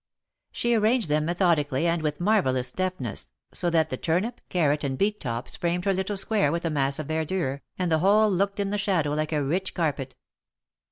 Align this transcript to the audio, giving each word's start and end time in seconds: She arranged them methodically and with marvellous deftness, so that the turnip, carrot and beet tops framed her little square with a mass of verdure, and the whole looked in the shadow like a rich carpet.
She 0.51 0.73
arranged 0.73 1.09
them 1.09 1.25
methodically 1.25 1.85
and 1.85 2.01
with 2.01 2.19
marvellous 2.19 2.71
deftness, 2.71 3.27
so 3.53 3.69
that 3.69 3.91
the 3.91 3.97
turnip, 3.97 4.41
carrot 4.49 4.83
and 4.83 4.97
beet 4.97 5.19
tops 5.19 5.55
framed 5.55 5.85
her 5.85 5.93
little 5.93 6.17
square 6.17 6.51
with 6.51 6.65
a 6.65 6.71
mass 6.71 6.97
of 6.97 7.05
verdure, 7.05 7.61
and 7.77 7.91
the 7.91 7.99
whole 7.99 8.27
looked 8.31 8.59
in 8.59 8.71
the 8.71 8.79
shadow 8.79 9.11
like 9.13 9.31
a 9.31 9.43
rich 9.43 9.75
carpet. 9.75 10.15